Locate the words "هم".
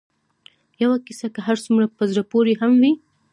2.61-2.71